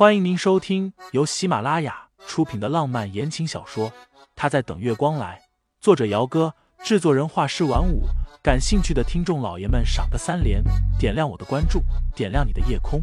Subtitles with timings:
[0.00, 3.90] 欢迎您收听由喜马拉雅出品的浪漫言情小说
[4.34, 5.38] 《他在等月光来》，
[5.78, 8.04] 作者：姚哥，制作人：画师晚舞。
[8.42, 10.64] 感兴趣的听众老爷们，赏个三连，
[10.98, 11.82] 点亮我的关注，
[12.16, 13.02] 点亮你的夜空。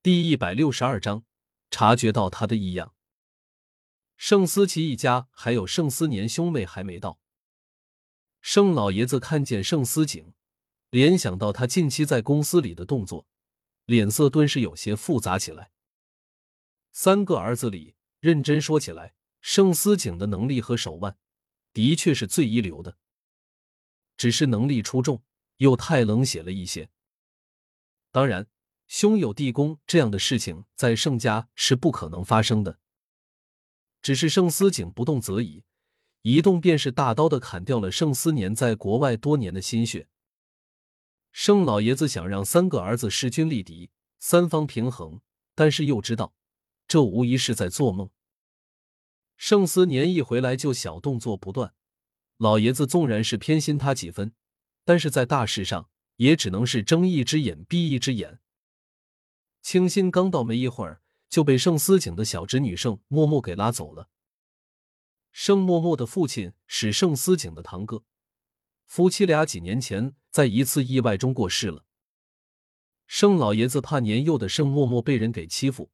[0.00, 1.24] 第一百六十二章，
[1.72, 2.92] 察觉到他的异样。
[4.16, 7.18] 盛思琪一家还有盛思年兄妹还没到。
[8.42, 10.34] 盛老爷子看见盛思景，
[10.90, 13.28] 联想到他近期在公司里的动作，
[13.86, 15.70] 脸色顿时有些复杂起来。
[16.90, 21.16] 三个儿子里，认真说起来，盛思景的能力和手腕
[21.72, 22.98] 的确是最一流的，
[24.16, 25.22] 只是能力出众
[25.58, 26.90] 又太冷血了一些。
[28.10, 28.48] 当然，
[28.88, 32.80] 兄友弟恭这样的事情在盛家是不可能发生的。
[34.02, 35.62] 只是盛思景不动则已。
[36.22, 40.08] 一动便是大刀的砍掉了盛思年在国外多年的心血。
[41.32, 45.20] 盛老爷子想让三个儿子势均力敌，三方平衡，
[45.54, 46.34] 但是又知道
[46.86, 48.10] 这无疑是在做梦。
[49.36, 51.74] 盛思年一回来就小动作不断，
[52.36, 54.32] 老爷子纵然是偏心他几分，
[54.84, 58.38] 但是在大事上也只能是睁一只眼闭一只眼。
[59.60, 64.08] 清新刚到没一会儿，就被盛思景的小侄女盛默默给拉走了。
[65.32, 68.04] 盛默默的父亲是盛思景的堂哥，
[68.84, 71.86] 夫妻俩几年前在一次意外中过世了。
[73.06, 75.90] 盛老爷子怕年幼的盛默默被人给欺负，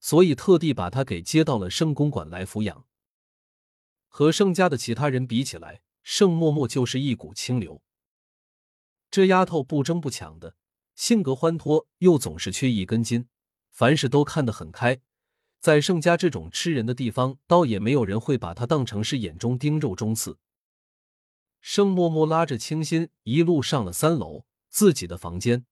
[0.00, 2.84] 所以特地把他给接到了盛公馆来抚养。
[4.08, 7.80] 和盛家的其他人比起来，盛默默就是一股清流。
[9.10, 10.56] 这丫头不争不抢的，
[10.94, 13.28] 性格欢脱，又总是缺一根筋，
[13.70, 15.00] 凡事都看得很开。
[15.60, 20.38] 在盛家这种吃人的地方，倒也没有人会把他当成是眼中钉、肉中刺。
[21.60, 25.66] 盛默默拉着清新一路上了三楼自己的房间，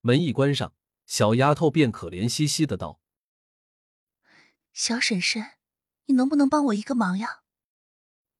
[0.00, 0.74] 门一关上，
[1.06, 3.00] 小丫头便可怜兮兮的道
[4.72, 5.52] ：“小婶婶，
[6.06, 7.42] 你能不能帮我一个忙呀？”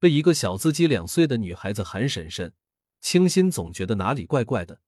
[0.00, 2.54] 被一个小自己两岁的女孩子喊婶婶，
[3.00, 4.80] 清新总觉得哪里怪怪的。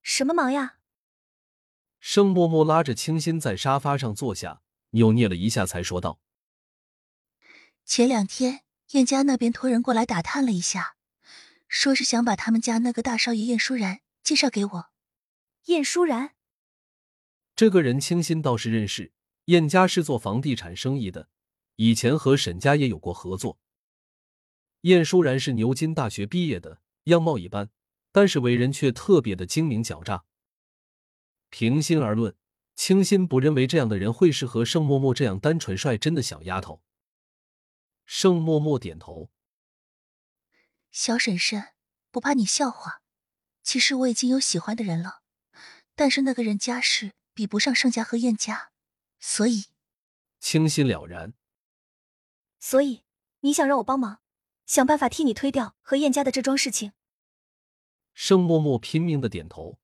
[0.00, 0.78] 什么忙呀？
[2.00, 6.18] 盛默默拉着清新在沙发上坐下，扭捏了一下，才说道
[7.84, 8.62] ：“前两天
[8.92, 10.96] 燕家那边托人过来打探了一下，
[11.68, 14.86] 说是想把他们家那个大少爷燕舒然介绍给我。”
[15.66, 16.30] 燕舒然，
[17.54, 19.12] 这个人清新倒是认识。
[19.46, 21.28] 燕家是做房地产生意的，
[21.76, 23.58] 以前和沈家也有过合作。
[24.82, 27.68] 燕舒然是牛津大学毕业的，样貌一般，
[28.10, 30.24] 但是为人却特别的精明狡诈。
[31.50, 32.34] 平心而论，
[32.74, 36.82] 清心不认为这样的人会适合盛默默这样单纯率真的小丫头。
[38.06, 39.30] 盛默默点头，
[40.90, 41.68] 小婶婶
[42.10, 43.02] 不怕你笑话，
[43.62, 45.22] 其实我已经有喜欢的人了，
[45.94, 48.70] 但是那个人家世比不上盛家和燕家，
[49.18, 49.66] 所以
[50.38, 51.34] 清心了然。
[52.58, 53.02] 所以
[53.40, 54.20] 你想让我帮忙，
[54.66, 56.92] 想办法替你推掉和燕家的这桩事情。
[58.14, 59.79] 盛默默拼命的点头。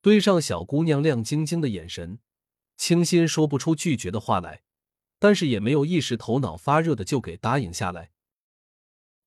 [0.00, 2.20] 对上小姑娘亮晶晶的眼神，
[2.76, 4.62] 清新说不出拒绝的话来，
[5.18, 8.12] 但是也没有一时头脑发热的就给答应下来。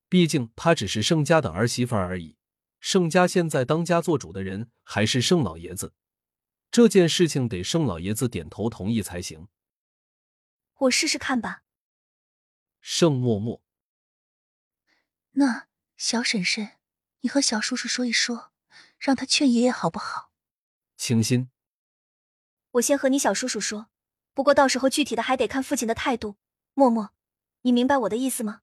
[0.07, 2.37] 毕竟她只是盛家的儿媳妇而已，
[2.79, 5.93] 盛家现在当家做主的人还是盛老爷子，
[6.71, 9.49] 这件事情得盛老爷子点头同意才行。
[10.79, 11.63] 我试试看吧。
[12.79, 13.61] 盛默默，
[15.33, 16.77] 那小婶婶，
[17.19, 18.51] 你和小叔叔说一说，
[18.97, 20.30] 让他劝爷爷好不好？
[21.01, 21.49] 清新，
[22.73, 23.87] 我先和你小叔叔说，
[24.35, 26.37] 不过到时候具体的还得看父亲的态度。
[26.75, 27.11] 默默，
[27.63, 28.61] 你明白我的意思吗？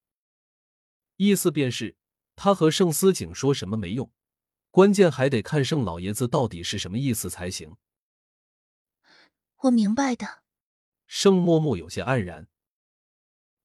[1.16, 1.96] 意思便是
[2.36, 4.12] 他和盛思景说什么没用，
[4.70, 7.76] 关键还得看盛老爷子到底是什么意思才行。
[9.62, 10.44] 我明白的。
[11.08, 12.46] 盛默默有些黯然，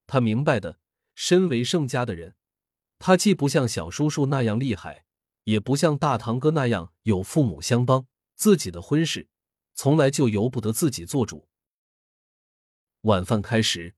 [0.08, 0.80] 他明白的，
[1.14, 2.36] 身为盛家的人，
[2.98, 5.06] 他既不像小叔叔那样厉害，
[5.44, 8.08] 也不像大堂哥那样有父母相帮。
[8.44, 9.30] 自己的婚事
[9.74, 11.48] 从来就由不得自己做主。
[13.04, 13.96] 晚饭开始，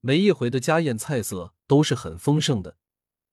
[0.00, 2.76] 每一回的家宴菜色都是很丰盛的，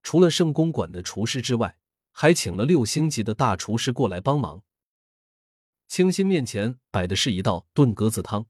[0.02, 1.78] 除了圣公馆的厨师之外，
[2.12, 4.64] 还请了六星级的大厨师过来帮忙。
[5.90, 8.48] 清新面前摆的是一道炖鸽子汤，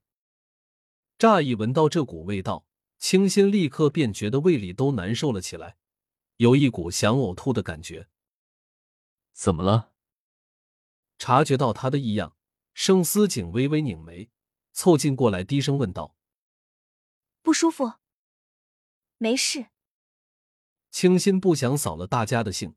[1.18, 2.68] 乍一闻到这股味道，
[3.00, 5.78] 清新立刻便觉得胃里都难受了起来，
[6.38, 8.07] 有一股想呕吐的感觉。
[9.34, 9.94] 怎么了？
[11.19, 12.36] 察觉到他的异样，
[12.74, 14.31] 盛思景微微拧眉，
[14.71, 16.16] 凑近过来低声问道
[17.44, 17.94] ：“不舒服？
[19.18, 19.68] 没事。”
[20.89, 22.74] 清新不想扫了大家的兴，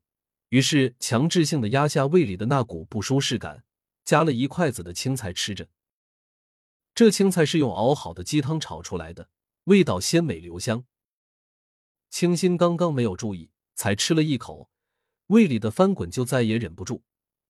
[0.49, 3.63] 于是强制性的压下胃里的那股不舒适感，
[4.03, 5.69] 夹了一筷子的青菜吃着。
[6.93, 9.29] 这青菜是用熬好的鸡汤炒出来的，
[9.63, 10.85] 味道鲜美留香。
[12.09, 14.69] 清新刚刚没有注意，才吃了一口，
[15.27, 17.03] 胃里的翻滚就再也忍不住，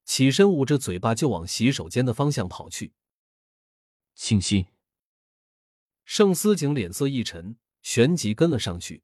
[0.06, 2.94] 起身捂着嘴巴就往洗手间的方向跑去。
[4.16, 4.68] 清新，
[6.04, 9.04] 盛思景脸色一沉，旋即跟了上去。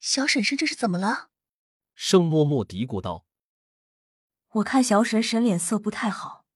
[0.00, 1.30] 小婶婶这是怎么了？
[1.94, 3.26] 盛默默嘀咕道
[4.54, 6.46] ：“我看小婶婶脸色不太好，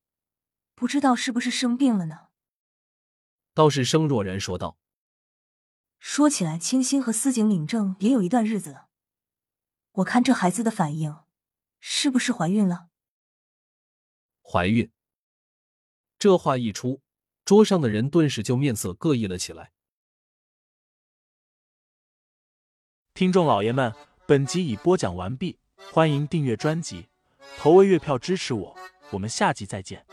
[0.74, 2.28] 不知道是不是生病了呢？”
[3.54, 4.78] 倒是盛若然说道。
[5.98, 8.88] 说起来，清新和思景领证也有一段日子了。
[9.92, 11.16] 我看这孩子的反应，
[11.84, 12.88] 是不是怀孕了？
[14.40, 14.88] 怀孕。
[16.16, 17.02] 这话一出，
[17.44, 19.72] 桌上的人顿时就面色各异了起来。
[23.12, 23.92] 听众老爷们，
[24.28, 25.58] 本集已播讲完毕，
[25.90, 27.08] 欢迎订阅专辑，
[27.58, 28.78] 投喂月票支持我，
[29.10, 30.06] 我们下集再见。